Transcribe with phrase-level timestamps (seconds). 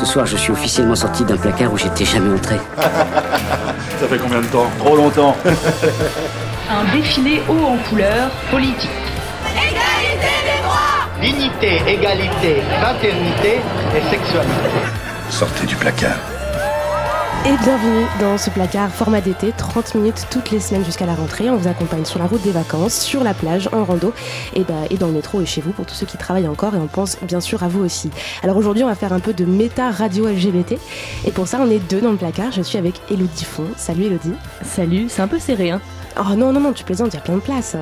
[0.00, 2.56] Ce soir, je suis officiellement sorti d'un placard où j'étais jamais entré.
[4.00, 5.36] Ça fait combien de temps Trop longtemps.
[6.70, 8.88] Un défilé haut en couleur politique.
[9.52, 13.60] Égalité des droits Dignité, égalité, fraternité
[13.94, 14.70] et sexualité.
[15.28, 16.16] Sortez du placard.
[17.46, 21.48] Et bienvenue dans ce placard format d'été, 30 minutes toutes les semaines jusqu'à la rentrée.
[21.48, 24.12] On vous accompagne sur la route des vacances, sur la plage, en rando
[24.54, 26.74] et, bah, et dans le métro et chez vous pour tous ceux qui travaillent encore
[26.74, 28.10] et on pense bien sûr à vous aussi.
[28.42, 30.76] Alors aujourd'hui on va faire un peu de méta radio LGBT
[31.26, 32.52] et pour ça on est deux dans le placard.
[32.52, 33.68] Je suis avec Elodie Font.
[33.74, 34.34] Salut Elodie.
[34.62, 35.80] Salut, c'est un peu serré hein
[36.18, 37.76] Oh non, non, non, tu plaisantes, il y a plein de places.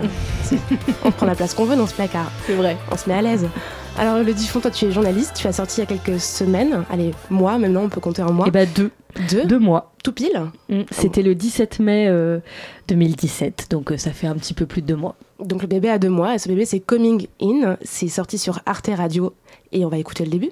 [1.04, 2.30] on prend la place qu'on veut dans ce placard.
[2.46, 2.76] C'est vrai.
[2.92, 3.48] On se met à l'aise.
[3.98, 6.84] Alors, le Diffon, toi, tu es journaliste, tu as sorti il y a quelques semaines,
[6.88, 8.44] allez, mois, maintenant, on peut compter en mois.
[8.48, 8.90] Eh bah, deux.
[9.30, 9.92] Deux Deux mois.
[10.04, 12.38] Tout pile Mm, C'était le 17 mai euh,
[12.86, 15.16] 2017, donc euh, ça fait un petit peu plus de deux mois.
[15.40, 17.76] Donc, le bébé a deux mois, et ce bébé, c'est Coming In.
[17.82, 19.34] C'est sorti sur Arte Radio,
[19.72, 20.50] et on va écouter le début.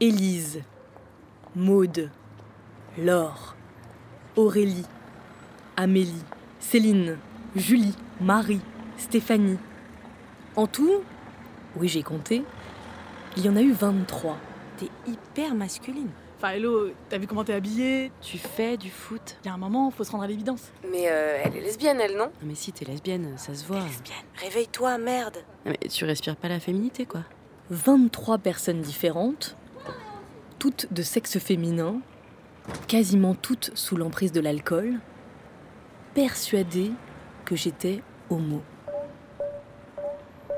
[0.00, 0.60] Élise,
[1.54, 2.08] Maude,
[2.96, 3.54] Laure,
[4.36, 4.86] Aurélie,
[5.76, 6.24] Amélie,
[6.60, 7.16] Céline,
[7.54, 8.60] Julie, Marie,
[8.96, 9.58] Stéphanie.
[10.56, 11.02] En tout,
[11.76, 12.42] oui j'ai compté,
[13.38, 14.36] il y en a eu 23.
[14.76, 16.10] T'es hyper masculine.
[16.36, 18.10] Enfin, hello, t'as vu comment t'es habillée?
[18.20, 19.36] Tu fais du foot.
[19.44, 20.72] Il y a un moment, faut se rendre à l'évidence.
[20.90, 22.26] Mais euh, elle est lesbienne, elle, non?
[22.26, 23.78] Non mais si t'es lesbienne, ça se voit.
[23.80, 24.16] Lesbienne.
[24.40, 25.36] Réveille-toi, merde.
[25.64, 27.22] Non, mais tu respires pas la féminité quoi.
[27.70, 29.56] 23 personnes différentes,
[30.58, 32.00] toutes de sexe féminin,
[32.88, 34.98] quasiment toutes sous l'emprise de l'alcool,
[36.14, 36.92] persuadées
[37.44, 38.62] que j'étais homo.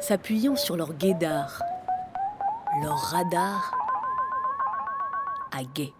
[0.00, 1.62] S'appuyant sur leur guédard,
[2.78, 3.76] leur radar
[5.50, 5.92] à gay.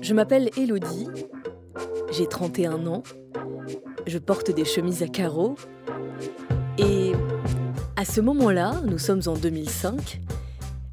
[0.00, 1.08] Je m'appelle Elodie,
[2.12, 3.02] j'ai 31 ans,
[4.06, 5.56] je porte des chemises à carreaux
[6.78, 7.12] et
[7.96, 10.20] à ce moment-là, nous sommes en 2005,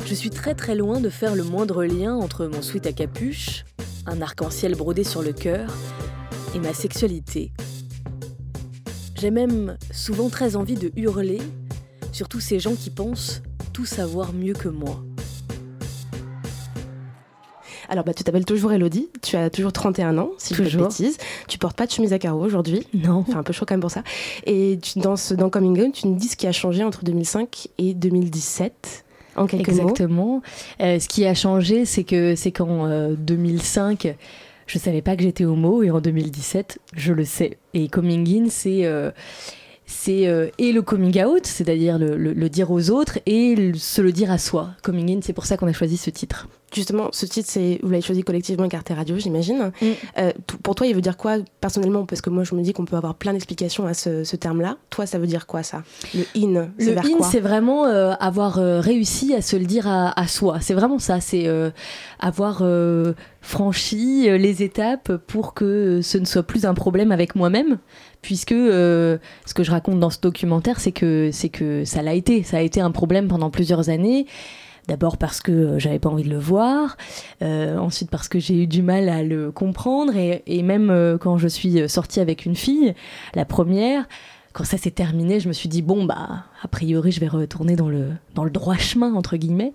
[0.05, 3.63] je suis très très loin de faire le moindre lien entre mon sweat à capuche,
[4.07, 5.69] un arc-en-ciel brodé sur le cœur
[6.55, 7.51] et ma sexualité.
[9.15, 11.41] J'ai même souvent très envie de hurler
[12.17, 15.03] sur tous ces gens qui pensent tout savoir mieux que moi.
[17.89, 21.19] Alors, bah, tu t'appelles toujours Elodie, tu as toujours 31 ans, si je ne bêtises.
[21.47, 22.87] Tu portes pas de chemise à carreaux aujourd'hui.
[22.95, 23.23] Non.
[23.27, 24.01] C'est un peu chaud quand même pour ça.
[24.47, 27.03] Et tu, dans, ce, dans Coming Out, tu nous dis ce qui a changé entre
[27.03, 29.81] 2005 et 2017, en quelques mots.
[29.81, 30.41] Exactement.
[30.81, 34.15] Euh, ce qui a changé, c'est que c'est qu'en euh, 2005,
[34.65, 37.59] je savais pas que j'étais homo et en 2017, je le sais.
[37.75, 39.11] Et coming in, c'est euh,
[39.89, 43.73] c'est euh, et le coming out, c'est-à-dire le, le- le dire aux autres et le-
[43.77, 44.71] se le dire à soi.
[44.83, 46.47] Coming in, c'est pour ça qu'on a choisi ce titre.
[46.75, 49.71] Justement, ce titre, c'est vous l'avez choisi collectivement avec Arte Radio, j'imagine.
[49.81, 49.85] Mm.
[50.17, 50.31] Euh,
[50.63, 52.05] pour toi, il veut dire quoi personnellement?
[52.05, 54.75] Parce que moi, je me dis qu'on peut avoir plein d'explications à ce, ce terme-là.
[54.89, 55.83] Toi, ça veut dire quoi ça?
[56.13, 59.87] Le in, c'est Le vers in, c'est vraiment euh, avoir réussi à se le dire
[59.87, 60.57] à, à soi.
[60.59, 61.21] C'est vraiment ça.
[61.21, 61.47] C'est
[62.19, 62.61] avoir
[63.41, 67.77] franchi les étapes pour que ce ne soit plus un problème avec moi-même.
[68.27, 72.43] Puisque euh, ce que je raconte dans ce documentaire, c'est que, que ça l'a été.
[72.43, 74.25] Ça a été un problème pendant plusieurs années.
[74.89, 76.97] D'abord parce que euh, j'avais pas envie de le voir,
[77.41, 81.47] euh, ensuite parce que j'ai eu du mal à le comprendre, et, même quand je
[81.47, 82.93] suis sortie avec une fille,
[83.33, 84.05] la première,
[84.51, 87.75] quand ça s'est terminé, je me suis dit bon bah a priori je vais retourner
[87.77, 89.71] dans le dans le droit chemin entre guillemets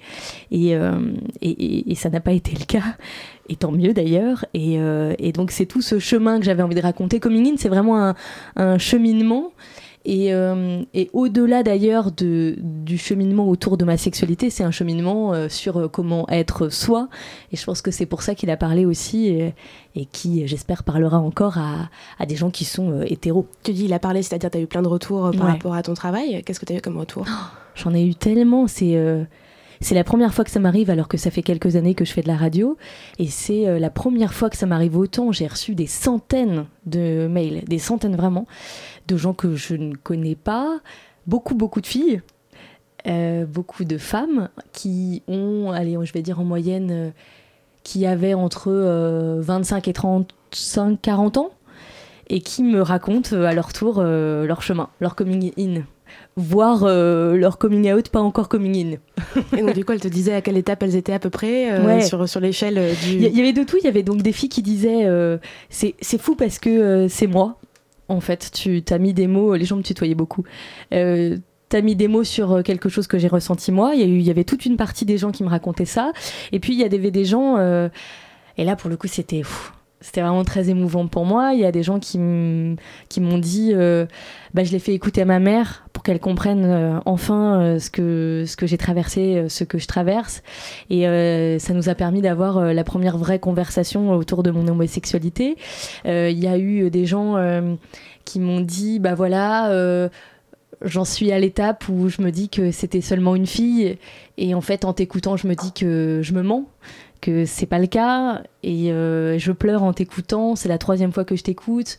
[0.50, 2.96] et et, et- et ça n'a pas été le cas
[3.52, 6.74] et tant mieux d'ailleurs et, euh, et donc c'est tout ce chemin que j'avais envie
[6.74, 7.20] de raconter.
[7.20, 8.14] Coming in c'est vraiment un,
[8.56, 9.52] un cheminement
[10.04, 15.32] et, euh, et au-delà d'ailleurs de, du cheminement autour de ma sexualité, c'est un cheminement
[15.32, 17.08] euh, sur comment être soi.
[17.52, 19.54] Et je pense que c'est pour ça qu'il a parlé aussi et,
[19.94, 21.88] et qui, j'espère, parlera encore à,
[22.18, 23.46] à des gens qui sont hétéros.
[23.62, 25.52] Tu dis il a parlé, c'est-à-dire tu as eu plein de retours par Ouais.
[25.52, 26.42] rapport à ton travail.
[26.44, 27.24] Qu'est-ce que tu as eu comme retour?
[27.76, 28.66] J'en ai eu tellement.
[28.66, 28.96] C'est
[29.82, 32.12] c'est la première fois que ça m'arrive alors que ça fait quelques années que je
[32.12, 32.76] fais de la radio.
[33.18, 35.32] Et c'est euh, la première fois que ça m'arrive autant.
[35.32, 38.46] J'ai reçu des centaines de mails, des centaines vraiment,
[39.08, 40.80] de gens que je ne connais pas.
[41.26, 42.22] Beaucoup, beaucoup de filles.
[43.06, 47.10] euh, beaucoup de femmes qui ont, allez, je vais dire en moyenne, euh,
[47.82, 51.50] qui avaient entre euh, 25 et 35, 40 ans,
[52.28, 55.82] et qui me racontent à leur tour leur chemin, leur coming in,
[56.36, 58.96] voire euh, leur coming out, pas encore coming in.
[59.56, 61.72] Et donc, du coup, elle te disait à quelle étape elles étaient à peu près
[61.72, 62.00] euh, Ouais.
[62.02, 63.16] sur, sur l'échelle euh, du.
[63.16, 65.38] Il y, avait de tout, il y avait donc des filles qui disaient euh,
[65.68, 67.58] c'est fou parce que c'est moi,
[68.08, 70.44] en fait, tu t'as mis des mots, les gens me tutoyaient beaucoup.
[70.92, 71.36] Euh,
[71.68, 73.92] T'as mis des mots sur quelque chose que j'ai ressenti moi.
[73.94, 75.86] Il y, a eu, il y avait toute une partie des gens qui me racontaient
[75.86, 76.12] ça.
[76.52, 77.56] Et puis il y avait des gens,
[78.58, 81.54] et là pour le coup c'était, pff, c'était vraiment très émouvant pour moi.
[81.54, 84.06] Il y a des gens qui m'ont dit, euh,
[84.52, 87.90] bah, je l'ai fait écouter à ma mère pour qu'elle comprenne euh, enfin euh, ce
[87.90, 90.42] que, ce que j'ai traversé, ce que je traverse.
[90.90, 91.02] Et
[91.58, 95.56] ça nous a permis d'avoir la première vraie conversation autour de mon homosexualité.
[96.04, 97.36] Il y a eu des gens
[98.24, 100.10] qui m'ont dit, bah voilà
[100.84, 103.98] j'en suis à l'étape où je me dis que c'était seulement une fille
[104.36, 106.64] et en fait en t'écoutant je me dis que je me mens
[107.22, 110.56] que c'est pas le cas et euh, je pleure en t'écoutant.
[110.56, 111.98] C'est la troisième fois que je t'écoute.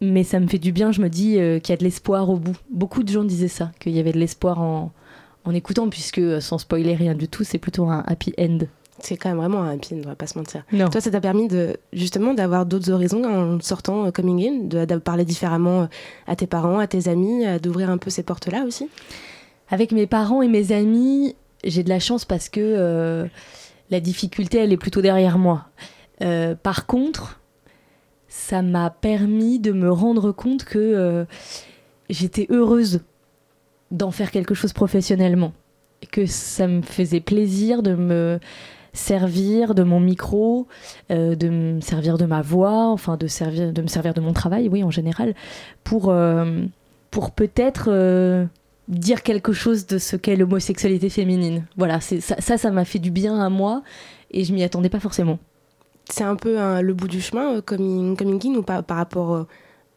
[0.00, 2.30] Mais ça me fait du bien, je me dis euh, qu'il y a de l'espoir
[2.30, 2.56] au bout.
[2.70, 4.92] Beaucoup de gens disaient ça, qu'il y avait de l'espoir en,
[5.44, 8.58] en écoutant, puisque euh, sans spoiler rien du tout, c'est plutôt un happy end.
[8.98, 10.64] C'est quand même vraiment un happy end, on va pas se mentir.
[10.70, 14.96] Toi, ça t'a permis de, justement d'avoir d'autres horizons en sortant coming in, de, de,
[14.98, 15.88] parler différemment
[16.26, 18.88] à tes parents, à tes amis, d'ouvrir un peu ces portes-là aussi?
[19.70, 23.28] Avec mes parents et mes amis, j'ai de la chance parce que
[23.90, 25.66] la difficulté, elle est plutôt derrière moi.
[26.22, 27.40] Euh, par contre,
[28.28, 31.24] ça m'a permis de me rendre compte que euh,
[32.08, 33.00] j'étais heureuse
[33.90, 35.52] d'en faire quelque chose professionnellement.
[36.10, 38.38] Que ça me faisait plaisir de me
[38.92, 40.66] servir de mon micro,
[41.10, 44.32] euh, de me servir de ma voix, enfin de, servir, de me servir de mon
[44.32, 45.34] travail, oui, en général,
[45.84, 46.14] pour,
[47.10, 48.48] pour peut-être
[48.88, 51.66] dire quelque chose de ce qu'est l'homosexualité féminine.
[51.76, 53.82] Voilà, ça, ça, m'a fait du bien à moi
[54.30, 55.38] et je m'y attendais pas forcément.
[56.08, 59.34] C'est un peu le bout du chemin, euh, coming, coming in, ou par, par rapport
[59.34, 59.44] euh,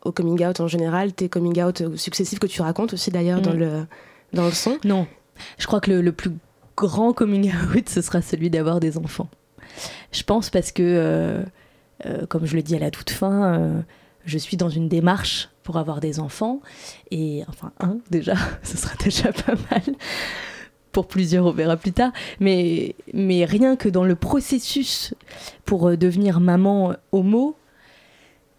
[0.04, 3.42] au coming out en général, tes coming out euh, successifs que tu racontes aussi d'ailleurs
[3.42, 3.60] dans, mm.
[3.60, 3.86] le,
[4.34, 4.80] dans le son?
[4.84, 5.06] Non,
[5.60, 6.32] je crois que le, plus
[6.76, 9.30] grand coming out, ce sera celui d'avoir des enfants.
[10.12, 11.44] Je pense parce que,
[12.30, 13.84] comme je le dis à la toute fin,
[14.30, 16.62] je suis dans une démarche pour avoir des enfants.
[17.12, 19.96] Et enfin, un déjà, ce sera déjà pas mal.
[20.92, 22.12] Pour plusieurs, on verra plus tard.
[22.40, 25.14] Mais, mais rien que dans le processus
[25.66, 27.56] pour euh, devenir maman homo,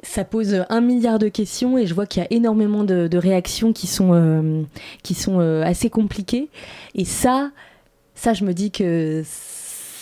[0.02, 3.72] ça pose un milliard de questions et je vois qu'il y a énormément de, réactions
[3.72, 4.62] qui sont, euh,
[5.02, 6.48] qui sont euh, assez compliquées.
[6.94, 7.50] Et ça,
[8.14, 9.22] ça, je me dis que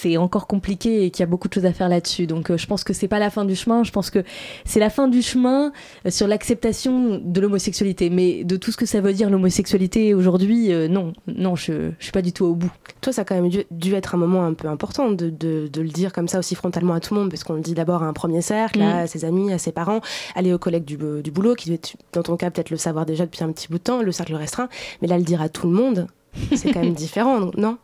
[0.00, 2.26] c'est encore compliqué et qu'il y a beaucoup de choses à faire là-dessus.
[2.26, 4.22] Donc euh, je pense que c'est pas la fin du chemin, je pense que
[4.64, 5.72] c'est la fin du chemin
[6.06, 8.10] euh, sur l'acceptation de l'homosexualité.
[8.10, 12.04] Mais de tout ce que ça veut dire l'homosexualité aujourd'hui, euh, non, non, je, je
[12.04, 12.70] suis pas du tout au bout.
[13.00, 15.88] Toi, ça a quand même dû, être un moment un peu important de, de, le
[15.88, 18.06] dire comme ça aussi frontalement à tout le monde, parce qu'on le dit d'abord à
[18.06, 19.06] un premier cercle, à mm.
[19.08, 20.00] ses amis, à ses parents,
[20.36, 21.78] aller aux collègues du, du boulot, qui doit
[22.12, 24.34] dans ton cas peut-être le savoir déjà depuis un petit bout de temps, le cercle
[24.34, 24.68] restreint,
[25.02, 26.06] mais là le dire à tout le monde,
[26.54, 27.78] c'est quand même différent, non?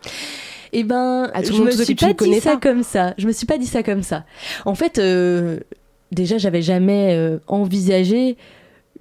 [0.77, 3.15] Eh ben, je me suis pas dit ça comme ça.
[3.17, 4.25] Je me suis pas dit ça comme ça.
[4.65, 5.61] En fait, euh,
[6.11, 8.37] déjà, j'avais jamais euh, envisagé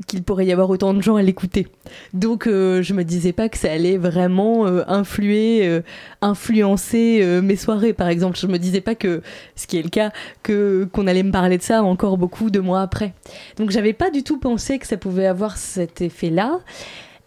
[0.08, 1.68] qu'il pourrait y avoir autant de gens à l'écouter.
[2.14, 5.81] Donc euh, je me disais pas que ça allait vraiment influer,
[6.22, 8.38] influencer mes soirées par exemple.
[8.38, 9.22] Je me disais pas que,
[9.56, 10.12] ce qui est le cas,
[10.42, 13.14] que qu'on allait me parler de ça encore beaucoup de mois après.
[13.58, 16.60] Donc j'avais pas du tout pensé que ça pouvait avoir cet effet-là.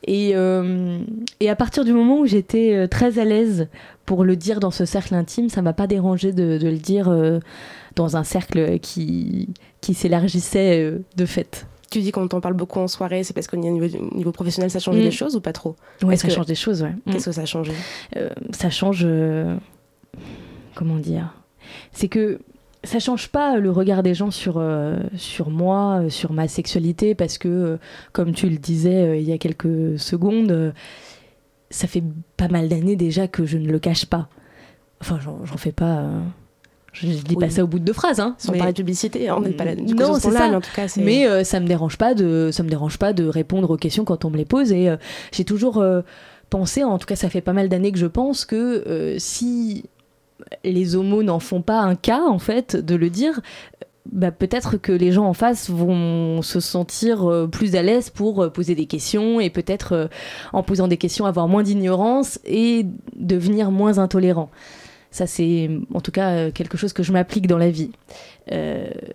[0.07, 0.35] Et,
[1.41, 3.69] et à partir du moment où j'étais très à l'aise
[4.07, 7.41] pour le dire dans ce cercle intime, ça m'a pas dérangé de, le dire euh,
[7.97, 9.49] dans un cercle qui,
[9.81, 11.67] qui s'élargissait euh, de fait.
[11.91, 14.79] Tu dis qu'on t'en parle beaucoup en soirée, c'est parce qu'au niveau, niveau professionnel, ça
[14.79, 15.03] change mm.
[15.03, 15.77] des choses ou pas trop?
[16.03, 16.95] Oui, ça change des choses, ouais.
[17.07, 17.45] Qu'est-ce mm.
[17.45, 17.59] que ça
[18.17, 19.07] euh, Ça change.
[20.75, 21.35] comment dire?
[21.93, 22.39] C'est que
[22.87, 24.63] ça change pas le regard des gens sur,
[25.17, 27.79] sur moi, sur ma sexualité, parce que,
[28.13, 30.73] comme tu le disais il y a quelques secondes,
[31.71, 32.03] ça fait
[32.37, 34.29] pas mal d'années déjà que je ne le cache pas.
[35.01, 35.99] Enfin, j'en fais pas.
[35.99, 36.21] Euh,
[36.93, 38.35] je, dis pas ça au bout de deux phrases, hein.
[38.39, 39.75] Sans parler de publicité, on n'est pas là.
[39.75, 40.49] Du non, c'est ça.
[40.49, 43.13] Mais, en tout cas, mais euh, ça me dérange pas de, ça me dérange pas
[43.13, 44.73] de répondre aux questions quand on me les pose.
[44.73, 44.97] Et euh,
[45.33, 45.85] j'ai toujours
[46.49, 49.85] pensé, en tout cas, ça fait pas mal d'années que je pense que si
[50.65, 53.41] les homos n'en font pas un cas, en fait, de le dire,
[54.13, 58.43] bah, peut-être que les gens en face vont se sentir euh, plus à l'aise pour
[58.43, 60.07] euh, poser des questions et peut-être euh,
[60.53, 64.51] en posant des questions avoir moins d'ignorance et devenir moins intolérant.
[65.11, 67.91] Ça, c'est en tout cas quelque chose que je m'applique dans la vie.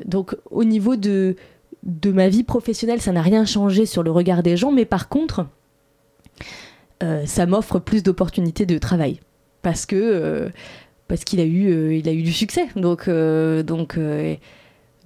[0.06, 1.36] donc, au niveau de,
[1.84, 5.10] de ma vie professionnelle, ça n'a rien changé sur le regard des gens, mais par
[5.10, 5.46] contre,
[7.26, 9.20] ça m'offre plus d'opportunités de travail.
[9.62, 10.50] Parce que
[11.12, 12.68] parce qu'il a eu il a eu du succès.
[12.78, 13.98] Donc donc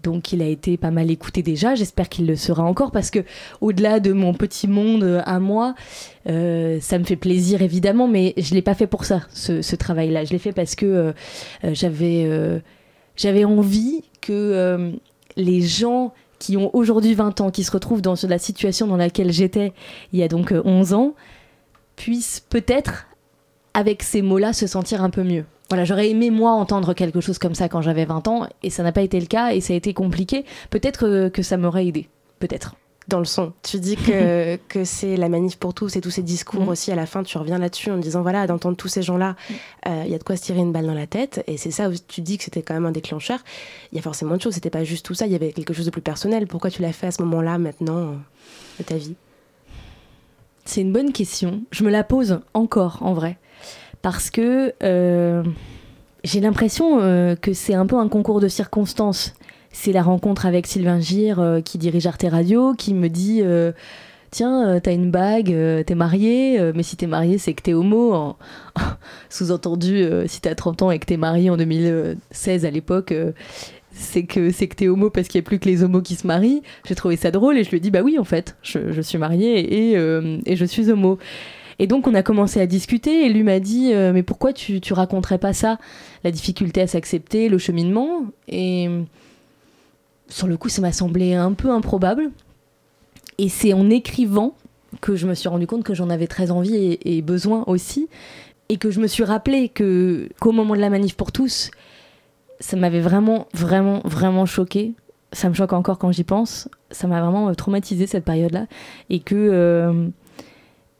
[0.06, 3.20] donc il a été pas mal écouté déjà, j'espère qu'il le sera encore parce que
[3.60, 5.74] au-delà de mon petit monde euh, à moi,
[6.30, 10.24] euh, ça me fait plaisir évidemment, mais je l'ai pas fait pour ça, ce, travail-là.
[10.24, 11.12] Je l'ai fait parce que euh,
[11.64, 12.62] j'avais
[13.16, 14.94] j'avais envie que
[15.38, 19.32] les gens qui ont aujourd'hui 20 ans, qui se retrouvent dans la situation dans laquelle
[19.32, 19.74] j'étais
[20.14, 21.16] il y a donc 11 ans,
[21.96, 23.08] puissent peut-être
[23.74, 25.46] avec ces mots-là se sentir un peu mieux.
[25.70, 28.84] Voilà, j'aurais aimé moi entendre quelque chose comme ça quand j'avais 20 ans et ça
[28.84, 30.46] n'a pas été le cas et ça a été compliqué.
[30.70, 32.08] Peut-être que, que ça m'aurait aidé,
[32.40, 32.76] peut-être.
[33.08, 36.24] Dans le son, tu dis que, que c'est la manif pour tous et tous ces
[36.24, 36.70] discours Mm.
[36.70, 39.36] aussi à la fin, tu reviens là-dessus en disant voilà, d'entendre tous ces gens-là,
[39.88, 41.70] euh, il y a de quoi se tirer une balle dans la tête et c'est
[41.70, 43.40] ça où tu dis que c'était quand même un déclencheur.
[43.92, 45.74] Il y a forcément autre chose, c'était pas juste tout ça, il y avait quelque
[45.74, 46.48] chose de plus personnel.
[46.48, 48.14] Pourquoi tu l'as fait à ce moment-là maintenant euh,
[48.80, 49.16] de ta vie?
[50.66, 51.62] C'est une bonne question.
[51.70, 53.38] Je me la pose encore, en vrai.
[54.06, 55.42] Parce que euh,
[56.24, 59.34] j'ai l'impression euh, que c'est un peu un concours de circonstances.
[59.72, 63.72] C'est la rencontre avec Sylvain Gire, euh, qui dirige Arte Radio, qui me dit euh,
[64.30, 65.48] Tiens, t'as une bague,
[65.88, 68.14] t'es marié, mais si t'es marié, c'est que t'es homo.
[68.14, 68.38] En-
[69.32, 73.12] Sous-entendu, si t'as 30 ans et que t'es marié en 2016 à l'époque,
[73.90, 76.14] c'est que c'est que t'es homo parce qu'il n'y a plus que les homos qui
[76.14, 76.62] se marient.
[76.88, 79.18] J'ai trouvé ça drôle et je lui ai dit bah oui en fait, je, suis
[79.18, 81.18] mariée et je suis homo.
[81.80, 84.80] Et donc on a commencé à discuter et lui m'a dit euh, mais pourquoi tu,
[84.82, 85.78] tu raconterais pas ça?
[86.24, 88.26] La difficulté à s'accepter, le cheminement.
[88.48, 88.90] Et
[90.28, 92.32] sur le coup ça m'a semblé un peu improbable.
[93.38, 94.56] Et c'est en écrivant
[95.02, 98.08] que je me suis rendu compte que j'en avais très envie et, besoin aussi.
[98.70, 101.70] Et que je me suis rappelé que qu'au moment de la manif pour tous,
[102.60, 104.94] ça m'avait vraiment, vraiment, vraiment choqué.
[105.34, 106.70] Ça me choque encore quand j'y pense.
[106.90, 108.66] Ça m'a vraiment euh, traumatisé cette période-là.
[109.10, 110.08] Et que, euh,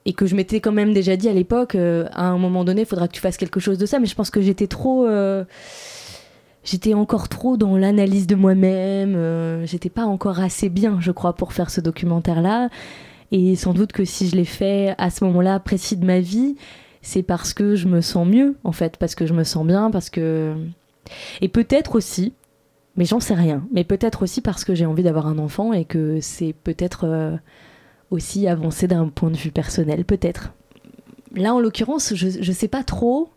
[0.06, 2.82] et que je m'étais quand même déjà dit à l'époque, euh, à un moment donné,
[2.82, 4.00] il faudra que tu fasses quelque chose de ça.
[4.00, 5.08] Mais je pense que j'étais trop.
[5.08, 5.44] euh,
[6.64, 9.16] J'étais encore trop dans l'analyse de moi-même.
[9.16, 12.70] euh, J'étais pas encore assez bien, je crois, pour faire ce documentaire-là.
[13.32, 16.56] Et sans doute que si je l'ai fait à ce moment-là précis de ma vie,
[17.02, 19.92] c'est parce que je me sens mieux, en fait, parce que je me sens bien,
[19.92, 20.56] parce que
[21.42, 22.34] et peut-être aussi,
[22.96, 25.86] mais j'en sais rien, mais peut-être aussi parce que j'ai envie d'avoir un enfant et
[25.86, 27.38] que c'est peut-être
[28.12, 30.54] aussi avancé d'un point de vue personnel, peut-être.
[31.34, 33.30] Là, en l'occurrence, je, je sais pas trop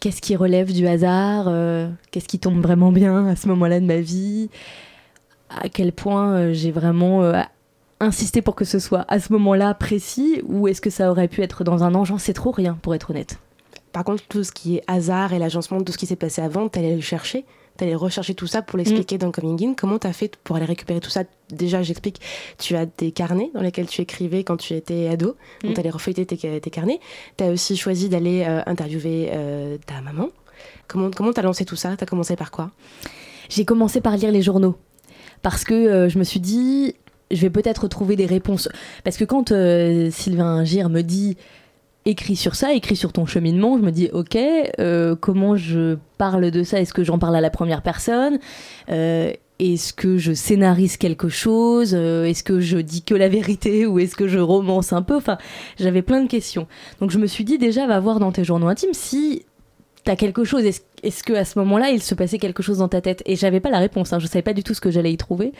[0.00, 3.86] qu'est-ce qui relève du hasard, euh, qu'est-ce qui tombe vraiment bien à ce moment-là de
[3.86, 4.50] ma vie,
[5.50, 7.40] à quel point euh, j'ai vraiment euh,
[8.00, 11.42] insisté pour que ce soit à ce moment-là précis, ou est-ce que ça aurait pu
[11.42, 13.38] être dans un an, j'en sais trop rien, pour être honnête.
[13.92, 16.40] Par contre, tout ce qui est hasard et l'agencement de tout ce qui s'est passé
[16.42, 17.44] avant, t'allais le chercher,
[17.80, 19.74] t'allais rechercher tout ça pour l'expliquer dans Coming In.
[19.74, 21.24] Comment t'as fait pour aller récupérer tout ça?
[21.50, 22.20] Déjà, j'explique,
[22.58, 25.74] tu as des carnets dans lesquels tu écrivais quand tu étais ado, donc Mm.
[25.74, 27.00] t'allais refeuilleter tes, tes carnets.
[27.36, 30.28] T'as aussi choisi d'aller euh, interviewer euh, ta maman.
[30.88, 31.96] Comment comment t'as lancé tout ça?
[31.96, 32.70] T'as commencé par quoi?
[33.48, 34.76] J'ai commencé par lire les journaux
[35.42, 36.94] parce que euh, je me suis dit
[37.30, 38.68] je vais peut-être trouver des réponses
[39.04, 41.36] parce que quand euh, Sylvain Gire me dit
[42.06, 44.36] écris sur ça, écris sur ton cheminement, je me dis ok
[44.78, 46.80] euh, comment je parle de ça?
[46.80, 48.38] Est-ce que j'en parle à la première personne?
[48.90, 51.94] Euh, Est-ce que je scénarise quelque chose?
[51.94, 55.16] Euh, Est-ce que je dis que la vérité ou est-ce que je romance un peu?
[55.16, 55.38] Enfin,
[55.78, 56.66] j'avais plein de questions.
[57.00, 59.44] Donc je me suis dit déjà va voir dans tes journaux intimes si
[60.04, 60.64] t'as quelque chose.
[60.64, 63.22] Est-ce est-ce que à ce moment-là, il se passait quelque chose dans ta tête?
[63.26, 64.12] Et j'avais pas la réponse.
[64.12, 65.52] Hein, je savais pas du tout ce que j'allais y trouver.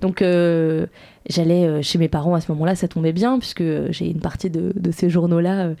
[0.00, 0.86] Donc euh,
[1.28, 2.74] j'allais euh, chez mes parents à ce moment-là.
[2.74, 5.74] Ça tombait bien puisque j'ai une partie de, ces journaux-là euh,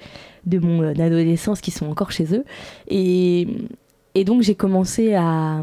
[0.46, 2.44] de mon adolescence qui sont encore chez eux.
[2.88, 3.48] Et,
[4.24, 5.62] donc j'ai commencé à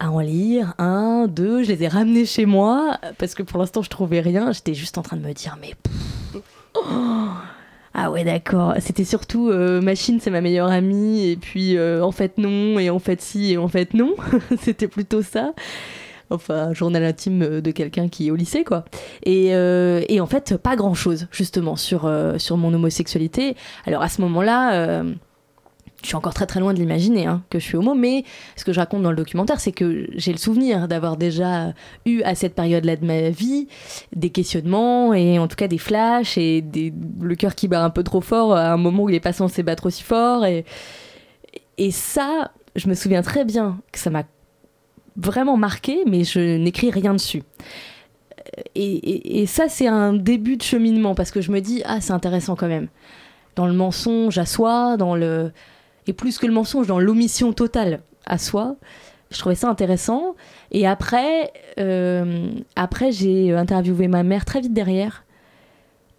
[0.00, 3.90] en lire un, deux, je les ai ramenés chez moi parce que pour l'instant je
[3.90, 4.52] trouvais rien.
[4.52, 5.74] J'étais juste en train de me dire mais
[6.74, 7.26] oh,
[7.94, 8.74] ah ouais d'accord.
[8.80, 12.88] C'était surtout euh, machine c'est ma meilleure amie et puis euh, en fait non et
[12.88, 14.14] en fait si et en fait non.
[14.60, 15.52] C'était plutôt ça.
[16.32, 18.84] Enfin, journal intime de quelqu'un qui est au lycée, quoi.
[19.24, 23.56] Et, euh, et en fait, pas grand-chose, justement, sur, euh, sur mon homosexualité.
[23.84, 25.12] Alors, à ce moment-là, euh,
[26.02, 28.24] je suis encore très très loin de l'imaginer hein, que je suis homo, mais
[28.56, 31.74] ce que je raconte dans le documentaire, c'est que j'ai le souvenir d'avoir déjà
[32.06, 33.68] eu à cette période-là de ma vie
[34.14, 36.64] des questionnements et en tout cas des flashs et
[37.20, 39.32] le cœur qui bat un peu trop fort à un moment où il n'est pas
[39.32, 40.44] censé battre aussi fort.
[40.46, 40.64] Et,
[41.90, 44.24] ça, je me souviens très bien que ça m'a
[45.16, 47.42] vraiment marqué, mais je n'écris rien dessus.
[48.74, 52.54] Et ça, c'est un début de cheminement parce que je me dis, ah, c'est intéressant
[52.56, 52.88] quand même.
[53.56, 55.52] Dans le mensonge à soi, dans le.
[56.12, 58.76] Plus que le mensonge, dans l'omission totale à soi.
[59.30, 60.34] Je trouvais ça intéressant.
[60.72, 65.24] Et après, euh, après j'ai interviewé ma mère très vite derrière,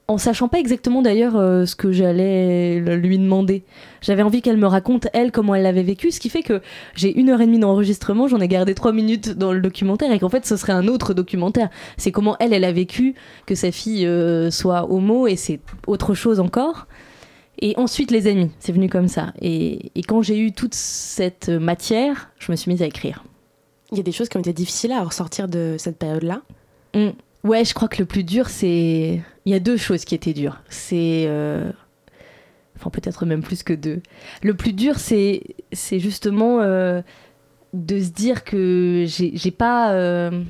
[0.07, 3.63] en sachant pas exactement d'ailleurs euh, ce que j'allais lui demander.
[4.01, 6.61] J'avais envie qu'elle me raconte, elle, comment elle l'avait vécu, ce qui fait que
[6.95, 10.19] j'ai une heure et demie d'enregistrement, j'en ai gardé trois minutes dans le documentaire, et
[10.19, 11.69] qu'en fait, ce serait un autre documentaire.
[11.97, 16.13] C'est comment elle, elle a vécu que sa fille euh, soit homo, et c'est autre
[16.13, 16.87] chose encore.
[17.61, 19.33] Et ensuite, les amis, c'est venu comme ça.
[19.39, 23.23] Et, et quand j'ai eu toute cette matière, je me suis mise à écrire.
[23.91, 26.41] Il y a des choses qui ont été difficiles à ressortir de cette période-là?
[26.95, 27.09] Mm.
[27.43, 29.21] Ouais, je crois que le plus dur, c'est.
[29.45, 30.61] Il y a deux choses qui étaient dures.
[30.69, 31.25] C'est.
[31.27, 31.71] euh,
[32.77, 34.01] Enfin, peut-être même plus que deux.
[34.41, 37.03] Le plus dur, c'est c'est justement euh,
[37.73, 40.43] de se dire que j'ai j'ai pas euh,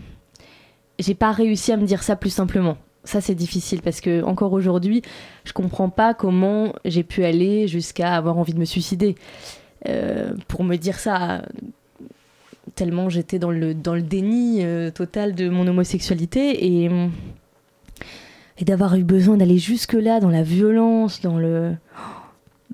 [0.97, 2.77] j'ai pas réussi à me dire ça plus simplement.
[3.03, 5.01] Ça, c'est difficile parce que encore aujourd'hui,
[5.43, 9.15] je comprends pas comment j'ai pu aller jusqu'à avoir envie de me suicider.
[9.87, 11.41] Euh, pour me dire ça,
[12.75, 16.89] tellement j'étais dans le, dans le déni euh, total de mon homosexualité et,
[18.61, 21.73] d'avoir eu besoin d'aller jusque-là dans la violence, dans, le,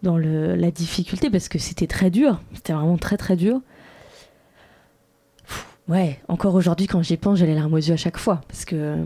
[0.04, 3.62] dans le, la difficulté, parce que c'était très dur, c'était vraiment très très dur.
[5.88, 8.66] Ouais, encore aujourd'hui, quand j'y pense, j'ai les larmes aux yeux à chaque fois, parce
[8.66, 8.98] que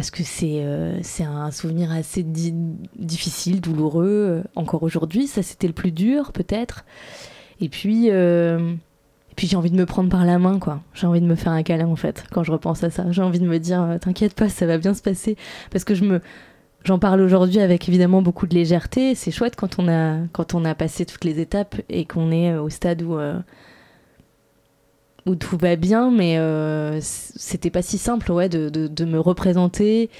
[0.00, 2.54] parce que c'est euh, c'est un souvenir assez di-
[2.98, 5.26] difficile, douloureux, euh, encore aujourd'hui.
[5.26, 6.86] Ça, c'était le plus dur, peut-être.
[7.60, 8.72] Et puis, euh,
[9.36, 10.80] puis j'ai envie de me prendre par la main, quoi.
[10.94, 13.12] J'ai envie de me faire un câlin, en fait, quand je repense à ça.
[13.12, 15.36] J'ai envie de me dire, t'inquiète pas, ça va bien se passer.
[15.70, 16.22] Parce que je me...
[16.82, 19.14] J'en parle aujourd'hui avec évidemment beaucoup de légèreté.
[19.14, 22.56] C'est chouette quand on, a, quand on a passé toutes les étapes et qu'on est
[22.56, 23.18] au stade où,
[25.26, 30.10] où tout va bien, mais euh, c'était pas si simple ouais, de, de- me représenter,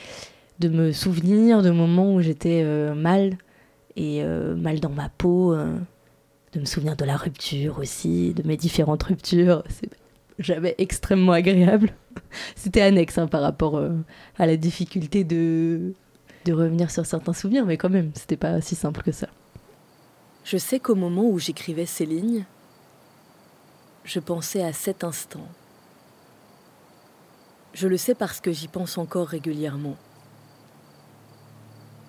[0.59, 3.37] de me souvenir de moments où j'étais euh, mal
[3.97, 8.57] et euh, mal dans ma peau, de me souvenir de la rupture aussi, de mes
[8.57, 9.62] différentes ruptures.
[9.69, 9.90] C'est
[10.38, 11.90] jamais extrêmement agréable.
[12.54, 13.83] C'était annexe hein, par rapport
[14.38, 15.92] à la difficulté de,
[16.45, 19.28] de revenir sur certains souvenirs, mais quand même, c'était pas si simple que ça.
[20.45, 22.45] Je sais qu'au moment où j'écrivais ces lignes,
[24.10, 25.46] je pensais à cet instant.
[27.74, 29.96] Je le sais parce que j'y pense encore régulièrement.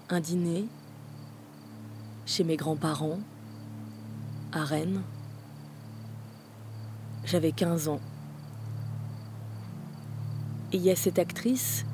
[0.09, 0.65] Un dîner
[2.25, 3.19] chez mes grands-parents
[4.51, 5.03] à Rennes.
[7.23, 8.01] J'avais 15 ans.
[10.71, 11.85] Et il y a cette actrice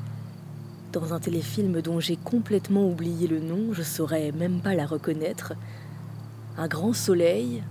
[0.94, 5.52] dans un téléfilm dont j'ai complètement oublié le nom, je saurais même pas la reconnaître.
[6.58, 7.62] Un grand soleil,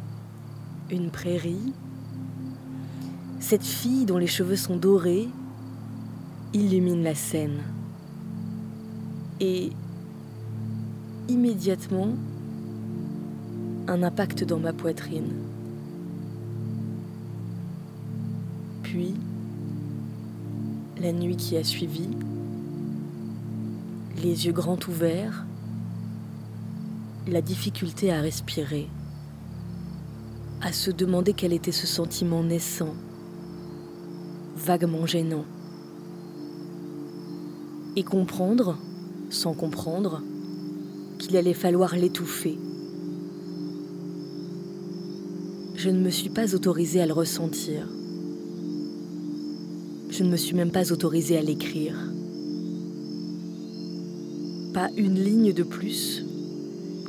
[0.91, 1.73] une prairie,
[3.41, 5.29] cette fille dont les cheveux sont dorés
[6.55, 7.59] illumine la scène.
[9.41, 9.71] Et
[11.29, 12.09] immédiatement,
[13.89, 15.33] un impact dans ma poitrine.
[18.83, 19.15] Puis,
[21.01, 22.09] la nuit qui a suivi,
[24.23, 25.45] les yeux grands ouverts,
[27.29, 28.89] la difficulté à respirer,
[30.63, 32.95] à se demander quel était ce sentiment naissant,
[34.67, 35.45] vaguement gênant,
[37.95, 38.77] et comprendre,
[39.31, 40.23] sans comprendre,
[41.21, 42.59] qu'il allait falloir l'étouffer.
[45.77, 47.87] Je ne me suis pas autorisée à le ressentir.
[50.11, 51.97] Je ne me suis même pas autorisée à l'écrire.
[54.75, 56.25] Pas une ligne de plus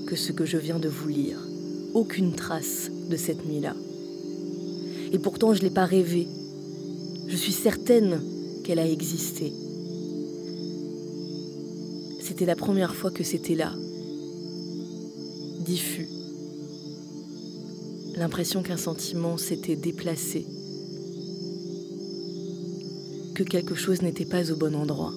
[0.05, 1.39] que ce que je viens de vous lire.
[1.95, 3.73] Aucune trace de cette nuit-là.
[5.11, 6.27] Et pourtant, je ne l'ai pas rêvée.
[7.27, 8.21] Je suis certaine
[8.63, 9.51] qu'elle a existé.
[12.21, 13.73] C'était la première fois que c'était là,
[15.59, 16.07] diffus.
[18.15, 20.45] L'impression qu'un sentiment s'était déplacé,
[23.35, 25.13] que quelque chose n'était pas au bon endroit.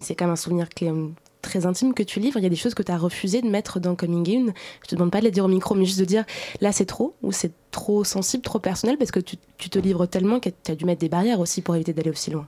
[0.00, 1.08] C'est même un souvenir euh,
[1.40, 2.38] très intime que tu livres.
[2.38, 4.52] Il y a des choses que tu as refusé de mettre dans Coming In.
[4.82, 6.24] Je te demande pas de les dire au micro, mais juste de dire
[6.60, 10.38] là c'est trop ou c'est trop sensible, trop personnel parce que tu, te livres tellement
[10.38, 12.46] que tu as dû mettre des barrières aussi pour éviter d'aller aussi loin.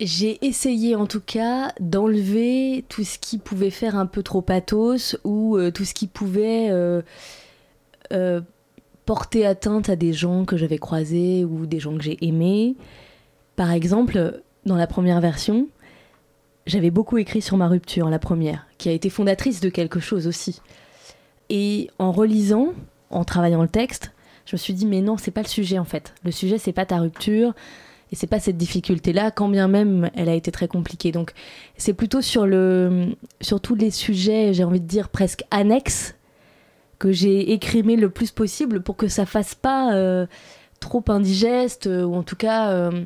[0.00, 5.16] J'ai essayé en tout cas d'enlever tout ce qui pouvait faire un peu trop pathos
[5.22, 7.02] ou euh, tout ce qui pouvait euh,
[8.12, 8.40] euh,
[9.04, 12.74] porter atteinte à des gens que j'avais croisés ou des gens que j'ai aimés.
[13.54, 15.68] Par exemple, dans la première version,
[16.66, 20.26] j'avais beaucoup écrit sur ma rupture, la première, qui a été fondatrice de quelque chose
[20.26, 20.62] aussi.
[21.50, 22.72] Et en relisant,
[23.10, 24.11] en travaillant le texte,
[24.46, 26.14] je me suis dit mais non, c'est pas le sujet en fait.
[26.24, 27.54] Le sujet c'est pas ta rupture
[28.12, 31.12] et c'est pas cette difficulté là, quand bien même elle a été très compliquée.
[31.12, 31.32] Donc
[31.76, 36.14] c'est plutôt sur le sur tous les sujets, j'ai envie de dire presque annexes
[37.02, 40.26] que j'ai écrimé le plus possible pour que ça fasse pas euh,
[40.78, 43.04] trop indigeste euh, ou en tout cas euh,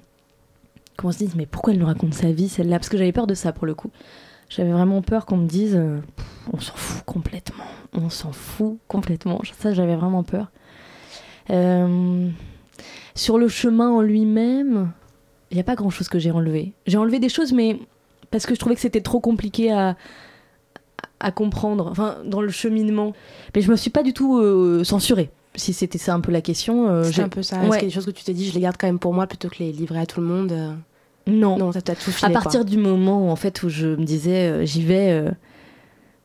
[0.99, 2.79] qu'on se dise mais pourquoi elle nous raconte sa vie celle-là?
[2.79, 3.91] Parce que j'avais peur de ça pour le coup.
[4.51, 5.81] J'avais vraiment peur qu'on me dise
[6.53, 9.41] on s'en fout complètement, on s'en fout complètement.
[9.59, 10.51] Ça j'avais vraiment peur.
[11.51, 12.29] Euh,
[13.15, 14.91] sur le chemin en lui-même,
[15.51, 16.73] il n'y a pas grand-chose que j'ai enlevé.
[16.87, 17.79] J'ai enlevé des choses, mais
[18.31, 19.97] parce que je trouvais que c'était trop compliqué à,
[21.21, 23.13] à comprendre, enfin, dans le cheminement.
[23.55, 26.41] Mais je me suis pas du tout euh, censurée, si c'était ça un peu la
[26.43, 26.89] question.
[26.89, 27.57] euh, C'est un peu ça.
[27.63, 28.99] Est-ce qu'il y a des choses que tu t'es dit, je les garde quand même
[28.99, 30.73] pour moi plutôt que les livrer à tout le monde euh
[31.27, 31.57] Non.
[31.57, 32.33] Non, ça t'a tout à filé.
[32.33, 32.65] partir quoi.
[32.65, 35.25] du moment où, en fait, où je me disais, euh, j'y vais,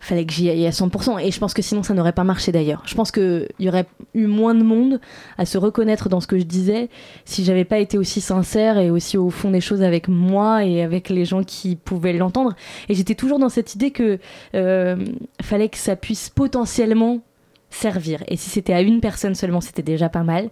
[0.02, 1.24] fallait que j'y aille à 100%.
[1.24, 2.82] Et je pense que sinon, ça n'aurait pas marché d'ailleurs.
[2.86, 5.00] Je pense qu'il y aurait eu moins de monde
[5.38, 6.90] à se reconnaître dans ce que je disais
[7.24, 10.82] si j'avais pas été aussi sincère et aussi au fond des choses avec moi et
[10.82, 12.56] avec les gens qui pouvaient l'entendre.
[12.90, 14.20] Et j'étais toujours dans cette idée que
[14.56, 14.98] euh,
[15.42, 17.22] fallait que ça puisse potentiellement
[17.70, 18.24] servir.
[18.28, 20.50] Et si c'était à une personne seulement, c'était déjà pas mal.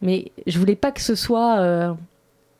[0.00, 1.92] Mais je voulais pas que ce soit euh,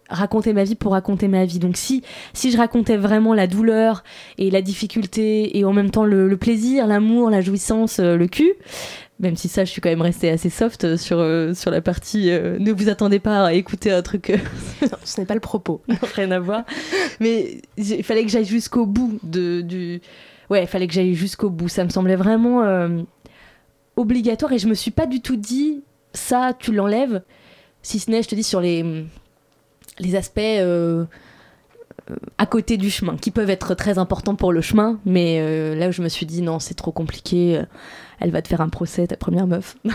[0.09, 1.59] raconter ma vie pour raconter ma vie.
[1.59, 4.05] Donc si, si je racontais vraiment la douleur
[4.39, 8.29] et la difficulté et en même temps le, le plaisir, l'amour, la jouissance, euh, le
[8.29, 8.55] cul,
[9.19, 11.81] même si ça je suis quand même restée assez soft euh, sur, euh, sur la
[11.81, 14.37] partie euh, ne vous attendez pas à écouter un truc euh,
[14.83, 15.83] Non, ce n'est pas le propos.
[16.15, 16.65] rien à voir.
[17.21, 20.01] Mais il fallait que j'aille jusqu'au bout de, du...
[20.51, 21.69] Ouais, il fallait que j'aille jusqu'au bout.
[21.69, 22.63] Ça me semblait vraiment
[23.97, 27.23] obligatoire et je me suis pas du tout dit ça, tu l'enlèves.
[27.83, 28.85] Si ce n'est, je te dis, sur les,
[29.99, 31.05] les aspects euh,
[32.11, 35.75] euh, à côté du chemin, qui peuvent être très importants pour le chemin, mais euh,
[35.75, 37.63] là où je me suis dit non, c'est trop compliqué,
[38.21, 39.77] elle va te faire un procès, ta première meuf.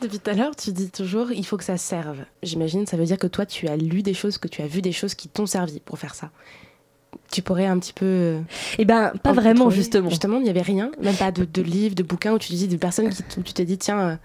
[0.00, 2.18] Depuis tout à l'heure, tu dis toujours il faut que ça serve.
[2.42, 4.80] J'imagine, ça veut dire que toi, tu as lu des choses, que tu as vu
[4.80, 6.30] des choses qui t'ont servi pour faire ça.
[7.32, 8.38] Tu pourrais un petit peu.
[8.78, 9.76] Eh ben, pas vraiment, trouver.
[9.76, 10.10] justement.
[10.10, 12.68] Justement, il n'y avait rien, même pas de, de livres, de bouquins où tu dis
[12.68, 14.16] de personnes qui où tu t'es dit tiens, euh,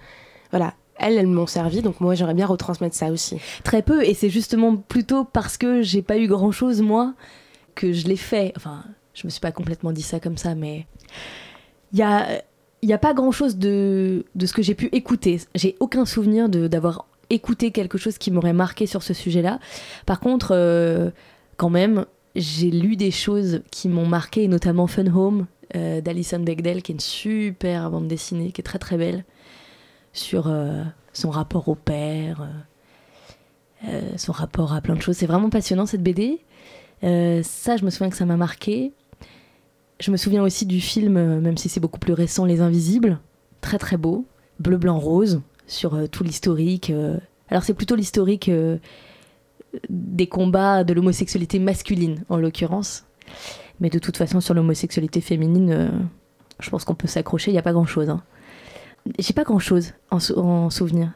[0.52, 3.38] voilà, elles, elles m'ont servi, donc moi j'aimerais bien retransmettre ça aussi.
[3.64, 7.14] Très peu, et c'est justement plutôt parce que j'ai pas eu grand chose, moi,
[7.76, 8.54] que je l'ai fait.
[8.56, 8.84] Enfin,
[9.14, 10.86] je me suis pas complètement dit ça comme ça, mais
[11.94, 12.42] il y a,
[12.82, 15.42] il y a pas grand chose de, de ce que j'ai pu écouter.
[15.56, 19.60] J'ai aucun souvenir d'avoir écouté quelque chose qui m'aurait marqué sur ce sujet-là.
[20.06, 21.10] Par contre, euh,
[21.58, 26.82] quand même, j'ai lu des choses qui m'ont marqué, notamment Fun Home euh, d'Alison Bechdel,
[26.82, 29.24] qui est une super bande dessinée, qui est très très belle,
[30.14, 32.42] sur euh, son rapport au père.
[32.42, 35.18] euh, euh, son rapport à plein de choses.
[35.18, 36.40] C'est vraiment passionnant cette BD.
[37.02, 38.94] Ça, je me souviens que ça m'a marqué.
[40.00, 43.20] Je me souviens aussi du film, même si c'est beaucoup plus récent, Les Invisibles.
[43.62, 44.26] Très très beau.
[44.60, 46.92] Bleu, blanc, rose, sur tout l'historique.
[47.50, 48.52] Alors c'est plutôt l'historique
[49.90, 53.06] des combats de l'homosexualité masculine, en l'occurrence.
[53.80, 56.08] Mais de toute façon, sur l'homosexualité féminine,
[56.60, 58.12] je pense qu'on peut s'accrocher, il n'y a pas grand-chose.
[58.12, 58.22] hein.
[59.20, 61.12] J'ai pas grand-chose en, sou- en souvenir.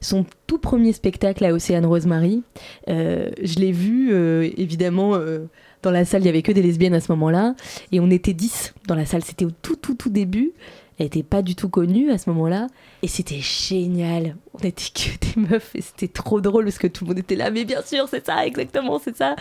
[0.00, 2.42] Son tout premier spectacle à Océane Rosemary,
[2.88, 5.46] euh, je l'ai vu, euh, évidemment, euh,
[5.82, 7.54] dans la salle, il y avait que des lesbiennes à ce moment-là,
[7.92, 10.52] et on était 10 dans la salle, c'était au tout, tout, tout début.
[10.98, 12.68] Elle n'était pas du tout connue à ce moment-là,
[13.02, 14.36] et c'était génial.
[14.54, 17.36] On était que des meufs, et c'était trop drôle parce que tout le monde était
[17.36, 19.36] là, mais bien sûr, c'est ça, exactement, c'est ça.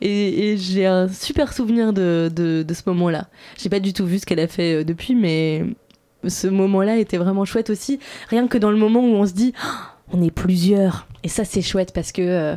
[0.00, 3.28] Et, j'ai un super souvenir de, de, ce moment-là.
[3.58, 5.64] J'ai pas du tout vu ce qu'elle a fait depuis, mais
[6.26, 7.98] ce moment-là était vraiment chouette aussi.
[8.28, 11.06] Rien que dans le moment où on se dit, Ah, on est plusieurs.
[11.22, 12.56] Et ça, c'est chouette parce que euh,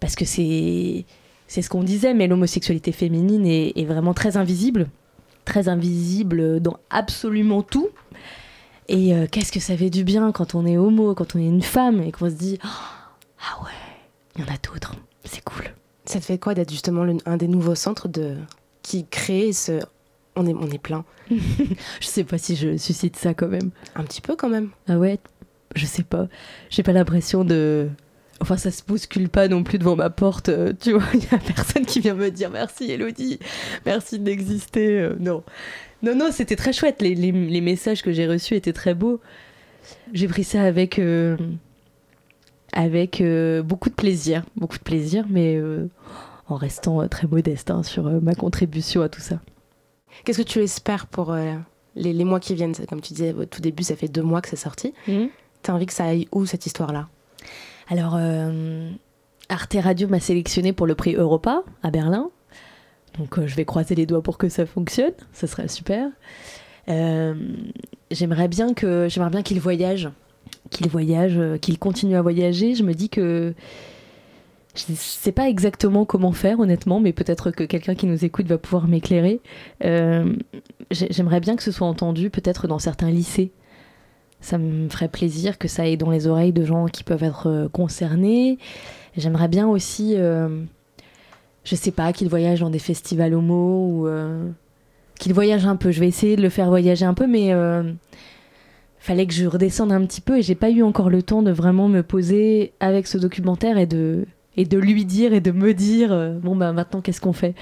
[0.00, 1.04] parce que c'est
[1.46, 4.88] c'est ce qu'on disait, mais l'homosexualité féminine est, vraiment très invisible,
[5.44, 7.88] très invisible dans absolument tout.
[8.86, 11.46] Et euh, qu'est-ce que ça fait du bien quand on est homo, quand on est
[11.46, 13.70] une femme et qu'on se dit, ah ouais,
[14.36, 15.64] il y en a d'autres, c'est cool.
[16.04, 18.36] Ça te fait quoi d'être justement un des nouveaux centres de
[18.82, 19.80] qui crée ce.
[20.36, 21.04] On est, on est plein.
[21.30, 23.70] Je sais pas si je suscite ça quand même.
[23.96, 24.70] Un petit peu quand même.
[24.88, 25.18] Ah ouais,
[25.74, 26.28] je sais pas.
[26.70, 27.88] J'ai pas l'impression de.
[28.40, 30.48] Enfin, ça se bouscule pas non plus devant ma porte.
[30.48, 33.38] euh, tu vois, il y a personne qui vient me dire merci Elodie,
[33.84, 34.98] merci d'exister.
[35.00, 35.42] euh, non.
[36.02, 37.02] Non, non, c'était très chouette.
[37.02, 39.20] Les, les- les messages que j'ai reçus étaient très beaux.
[40.14, 40.98] J'ai pris ça avec.
[40.98, 41.36] euh,
[42.72, 43.22] avec
[43.64, 44.44] beaucoup de plaisir.
[44.56, 45.60] Beaucoup de plaisir, mais
[46.48, 49.40] en restant très modeste hein, sur ma contribution à tout ça.
[50.24, 51.54] Qu'est-ce que tu espères pour euh,
[51.96, 52.74] les, les mois qui viennent?
[52.88, 54.92] Comme tu disais au tout début, ça fait deux mois que c'est sorti.
[55.62, 57.08] T'as envie que ça aille où cette histoire-là?
[57.88, 58.90] Alors, euh,
[59.48, 62.30] Arte Radio m'a sélectionné pour le prix Europa à Berlin.
[63.18, 65.12] Donc, euh, je vais croiser les doigts pour que ça fonctionne.
[65.32, 66.08] Ça serait super.
[66.88, 67.34] Euh,
[68.10, 70.08] j'aimerais bien que j'aimerais bien qu'il voyage,
[70.70, 72.74] qu'il voyage, qu'il continue à voyager.
[72.74, 73.54] Je me dis que
[74.74, 78.56] je sais pas exactement comment faire, honnêtement, mais peut-être que quelqu'un qui nous écoute va
[78.58, 79.40] pouvoir m'éclairer.
[79.84, 80.32] Euh,
[80.90, 83.50] j'ai- J'aimerais bien que ce soit entendu, peut-être dans certains lycées.
[84.40, 87.48] Ça me ferait plaisir que ça aille dans les oreilles de gens qui peuvent être
[87.48, 88.58] euh, concernés.
[89.16, 90.62] J'aimerais bien aussi, euh,
[91.64, 94.48] je sais pas, qu'il voyage dans des festivals homo ou euh,
[95.18, 95.90] qu'il voyage un peu.
[95.90, 97.82] Je vais essayer de le faire voyager un peu, mais euh,
[98.98, 101.50] fallait que je redescende un petit peu et j'ai pas eu encore le temps de
[101.50, 104.26] vraiment me poser avec ce documentaire et de
[104.60, 107.54] et de lui dire et de me dire euh, bon bah maintenant qu'est-ce qu'on fait?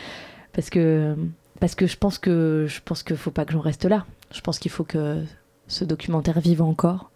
[0.53, 1.15] Parce que
[1.61, 4.05] parce que je pense que je pense que faut pas que j'en reste là.
[4.33, 5.23] Je pense qu'il faut que
[5.69, 7.11] ce documentaire vive encore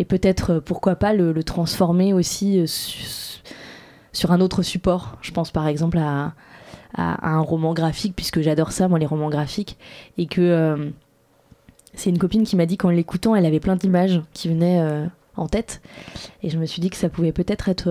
[0.00, 3.42] et peut-être euh, pourquoi pas le, transformer aussi euh, su-
[4.12, 5.16] sur un autre support.
[5.22, 6.34] Je pense par exemple à,
[6.96, 9.76] un roman graphique, puisque j'adore ça, moi, les romans graphiques,
[10.16, 10.90] et que
[11.92, 14.82] c'est une copine qui m'a dit qu'en l'écoutant, elle avait plein d'images qui venaient
[15.36, 15.82] en tête,
[16.42, 17.90] et je me suis dit que ça pouvait peut-être être,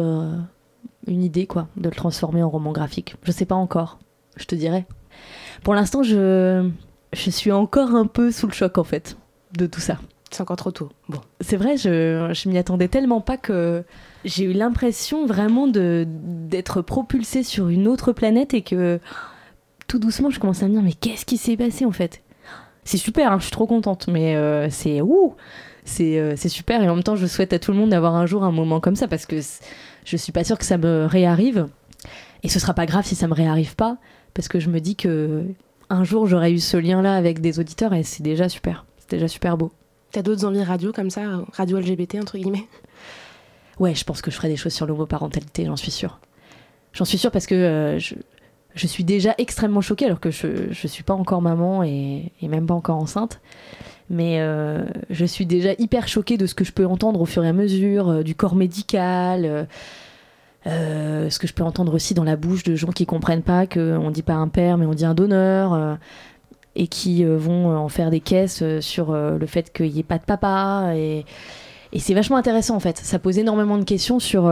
[1.08, 3.16] une idée, quoi, de le transformer en roman graphique.
[3.24, 4.00] Je sais pas encore,
[4.36, 4.86] je te dirai.
[5.64, 6.70] Pour l'instant, je,
[7.14, 9.18] je suis encore un peu sous le choc, en fait,
[9.58, 9.98] de tout ça.
[10.30, 10.90] C'est encore trop tôt.
[11.08, 11.22] Bon.
[11.42, 13.84] C'est vrai, je, je m'y attendais tellement pas que
[14.26, 19.00] j'ai eu l'impression vraiment de d'être propulsée sur une autre planète et que
[19.88, 22.24] tout doucement je commençais à me dire mais qu'est-ce qui s'est passé en fait?
[22.84, 25.36] C'est super, hein, je suis trop contente, mais euh, c'est ouh,
[25.86, 28.16] c'est euh, c'est super et en même temps je souhaite à tout le monde d'avoir
[28.16, 29.40] un jour un moment comme ça parce que
[30.08, 31.68] je suis pas sûre que ça me réarrive
[32.42, 33.98] et ce sera pas grave si ça me réarrive pas
[34.34, 35.44] parce que je me dis que
[35.90, 39.12] un jour j'aurai eu ce lien là avec des auditeurs et c'est déjà super, c'est
[39.12, 39.72] déjà super beau.
[40.12, 42.68] T'as d'autres envies radio comme ça, radio LGBT entre guillemets?
[43.80, 46.20] Ouais, je pense que je ferai des choses sur l'homoparentalité, j'en suis sûre.
[46.94, 48.16] J'en suis sûre parce que euh, je,
[48.78, 52.66] je, suis déjà extrêmement choquée alors que je ne suis pas encore maman et, même
[52.66, 53.42] pas encore enceinte.
[54.10, 57.44] Mais euh, je suis déjà hyper choquée de ce que je peux entendre au fur
[57.44, 59.68] et à mesure, euh, du corps médical,
[60.66, 63.68] euh, ce que je peux entendre aussi dans la bouche de gens qui comprennent pas
[63.68, 65.98] qu'on dit pas un père mais on dit un donneur
[66.76, 70.26] et qui vont en faire des caisses sur le fait qu'il n'y ait pas de
[70.26, 71.24] papa et
[72.00, 72.98] c'est vachement intéressant en fait.
[72.98, 74.52] Ça pose énormément de questions sur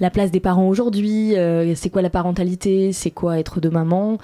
[0.00, 4.18] la place des parents aujourd'hui, euh, c'est quoi la parentalité, c'est quoi être de maman,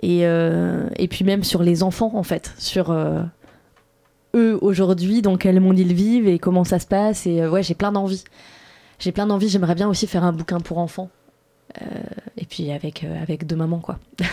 [0.00, 5.60] et, euh, et puis même sur les enfants en fait, sur eux aujourd'hui, dans quel
[5.60, 7.26] monde ils vivent et comment ça se passe.
[7.26, 8.24] Et ouais, j'ai plein d'envies.
[8.98, 9.48] J'ai plein d'envies.
[9.48, 11.08] J'aimerais bien aussi faire un bouquin pour enfants.
[12.36, 13.98] et puis avec, avec deux mamans, quoi.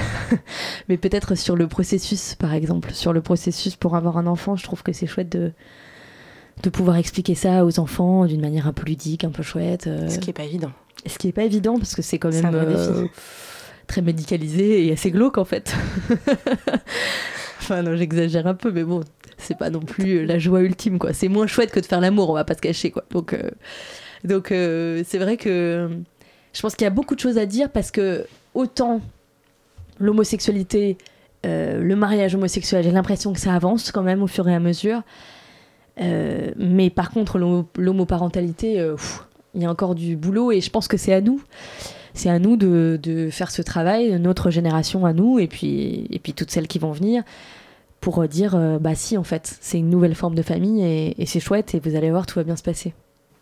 [0.89, 2.93] Mais peut-être sur le processus, par exemple.
[2.93, 5.53] Sur le processus pour avoir un enfant, je trouve que c'est chouette de,
[6.62, 9.88] de pouvoir expliquer ça aux enfants d'une manière un peu ludique, un peu chouette.
[9.88, 10.08] Euh...
[10.08, 10.72] Ce qui est pas évident.
[11.06, 13.08] Ce qui est pas évident parce que c'est quand même euh,
[13.88, 15.76] très médicalisé et assez glauque en fait.
[17.60, 19.02] enfin non, j'exagère un peu, mais bon,
[19.38, 21.12] c'est pas non plus la joie ultime quoi.
[21.12, 23.04] C'est moins chouette que de faire l'amour, on va pas se cacher quoi.
[23.12, 23.50] Donc euh,
[24.24, 25.89] donc euh, c'est vrai que
[26.54, 29.02] je pense qu'il y a beaucoup de choses à dire parce que autant
[30.00, 30.98] l'homosexualité,
[31.44, 35.02] le mariage homosexuel, j'ai l'impression que ça avance quand même au fur et à mesure.
[36.01, 37.38] Euh, mais par contre,
[37.77, 38.95] l'homoparentalité, euh,
[39.53, 41.41] il y a encore du boulot et je pense que c'est à nous.
[42.13, 46.19] C'est à nous de, de, faire ce travail, notre génération à nous et puis, et
[46.19, 47.23] puis toutes celles qui vont venir
[48.01, 51.25] pour dire euh, bah si en fait c'est une nouvelle forme de famille et, et
[51.25, 52.93] c'est chouette et vous allez voir tout va bien se passer.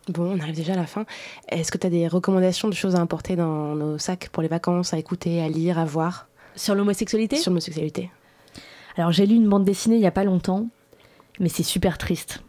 [0.08, 1.06] Bon, on arrive déjà à la fin.
[1.50, 4.50] Est-ce que tu as des recommandations de choses à importer dans nos sacs pour les
[4.50, 6.28] vacances, à écouter, à lire, à voir?
[6.56, 7.38] Sur l'homosexualité?
[7.38, 8.10] Sur l'homosexualité.
[8.98, 10.68] Alors j'ai lu une bande dessinée il y a pas longtemps
[11.42, 12.44] mais c'est super triste.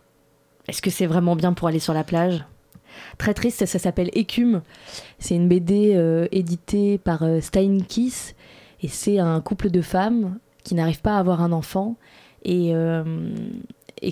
[0.68, 2.44] Est-ce que c'est vraiment bien pour aller sur la plage?
[3.18, 4.62] Très triste, ça, s'appelle Écume.
[5.18, 8.34] C'est une BD euh, éditée par euh, Steinkiss
[8.82, 11.96] et c'est un couple de femmes qui n'arrivent pas à avoir un enfant
[12.44, 13.02] et, euh,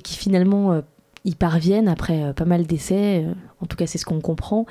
[0.03, 0.81] qui finalement euh,
[1.25, 3.27] y parviennent après pas mal d'essais.
[3.61, 4.65] en tout cas, c'est ce qu'on comprend.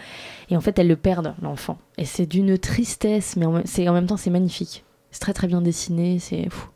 [0.50, 1.78] Et en fait, elles le perdent, l'enfant.
[1.98, 4.84] Et c'est d'une tristesse, mais en, en même temps, c'est magnifique.
[5.12, 6.70] C'est très très bien dessiné, c'est fou.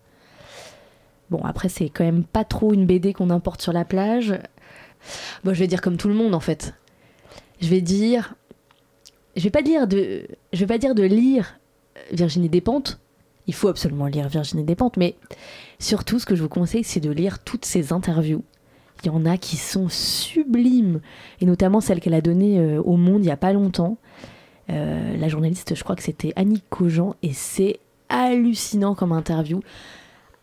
[1.34, 4.36] Bon, après, c'est quand même pas trop une BD qu'on importe sur la plage.
[5.44, 6.76] Bon, je vais dire comme tout le monde, en fait.
[7.60, 8.36] Je vais dire...
[9.36, 10.28] Je vais pas dire de...
[10.54, 11.60] Je vais pas dire de lire
[12.12, 13.00] Virginie Despentes.
[13.48, 15.16] Il faut absolument lire Virginie Despentes, mais
[15.80, 18.44] surtout, ce que je vous conseille, c'est de lire toutes ses interviews.
[19.04, 21.02] Il y en a qui sont sublimes,
[21.42, 23.98] et notamment celle qu'elle a donnée euh, au Monde il y a pas longtemps.
[24.70, 29.62] Euh, la journaliste, je crois que c'était Annick Cogent, et c'est hallucinant comme interview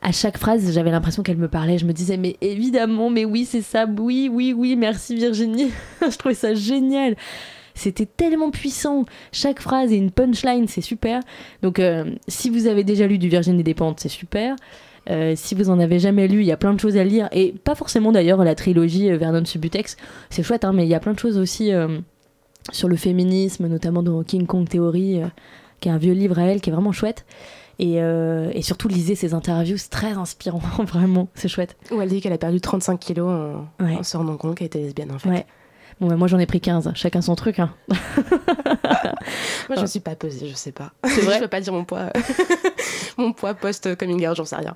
[0.02, 1.78] à chaque phrase, j'avais l'impression qu'elle me parlait.
[1.78, 5.70] Je me disais, mais évidemment, mais oui, c'est ça, oui, oui, oui, merci Virginie.
[6.02, 7.16] je trouvais ça génial.
[7.74, 9.04] C'était tellement puissant.
[9.32, 11.20] Chaque phrase est une punchline, c'est super.
[11.62, 14.56] Donc, euh, si vous avez déjà lu du Virginie Despentes, c'est super.
[15.08, 17.28] Euh, si vous en avez jamais lu, il y a plein de choses à lire.
[17.32, 19.96] Et pas forcément d'ailleurs la trilogie euh, Vernon Subutex.
[20.30, 21.72] C'est chouette, hein, mais il y a plein de choses aussi
[22.72, 25.20] sur le féminisme, notamment dans King Kong Theory,
[25.80, 27.24] qui est un vieux livre à elle, qui est vraiment chouette.
[27.82, 31.78] Et, euh, et, surtout, lisez ses interviews, c'est très inspirant, vraiment, c'est chouette.
[31.90, 33.96] Où elle dit qu'elle a perdu 35 kilos en, ouais.
[33.96, 35.30] en se rendant compte qu'elle était lesbienne, en fait.
[35.30, 35.46] Ouais.
[35.98, 37.58] Bon, bah, moi j'en ai pris 15, chacun son truc.
[37.58, 37.74] Hein.
[37.88, 40.92] moi je ne suis pas pesée, je sais pas.
[41.04, 42.10] C'est vrai Je peux pas dire mon poids.
[43.16, 44.74] mon poids post-coming out, j'en sais rien.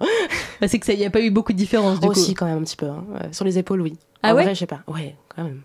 [0.60, 2.18] Bah, c'est que ça n'y a pas eu beaucoup de différence du oh, coup.
[2.18, 2.86] si, quand même, un petit peu.
[2.86, 3.04] Hein.
[3.32, 3.96] Sur les épaules, oui.
[4.22, 4.80] Ah en ouais vrai, je sais pas.
[4.86, 5.62] Ouais, quand même.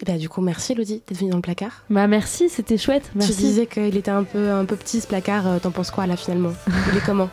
[0.00, 1.84] Et bah, du coup, merci Elodie d'être venue dans le placard.
[1.88, 3.10] Bah, merci, c'était chouette.
[3.14, 3.34] Merci.
[3.34, 5.60] Tu disais qu'il était un peu, un peu petit ce placard.
[5.60, 6.52] T'en penses quoi là finalement?
[6.92, 7.30] Il est comment?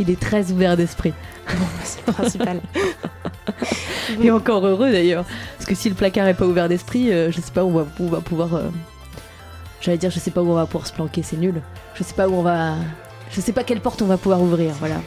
[0.00, 1.12] Il est très ouvert d'esprit.
[1.46, 2.60] Bon, c'est le principal.
[4.22, 5.24] Et encore heureux d'ailleurs.
[5.56, 7.82] Parce que si le placard est pas ouvert d'esprit, euh, je sais pas où on
[7.82, 8.68] va, on va pouvoir euh,
[9.80, 11.62] J'allais dire, je sais pas où on va pouvoir se planquer, c'est nul.
[11.94, 12.74] Je sais pas où on va.
[13.30, 15.00] Je sais pas quelle porte on va pouvoir ouvrir, voilà.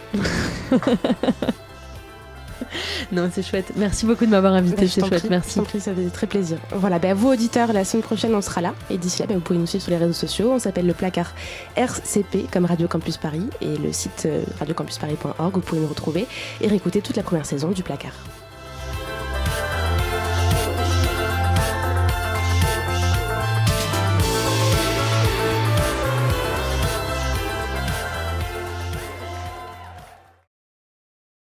[3.12, 3.74] non, c'est chouette.
[3.76, 5.60] Merci beaucoup de m'avoir invité, Bah, c'est chouette, prie, merci.
[5.60, 6.58] je prie, ça fait très plaisir.
[6.74, 8.74] Voilà, bah, vous auditeurs, la semaine prochaine, on sera là.
[8.90, 10.52] Et d'ici là, bah, vous pouvez nous suivre sur les réseaux sociaux.
[10.52, 11.34] On s'appelle le placard
[11.76, 15.54] RCP, comme Radio Campus Paris, et le site euh, radiocampusparis.org.
[15.54, 16.28] Vous pouvez nous retrouver
[16.62, 18.14] et réécouter toute la première saison du placard.